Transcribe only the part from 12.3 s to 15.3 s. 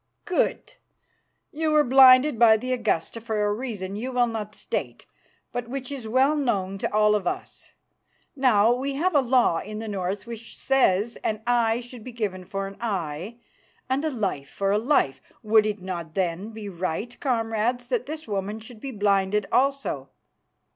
for an eye and a life for a life.